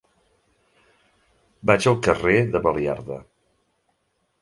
[1.73, 3.23] Vaig al carrer de Baliarda.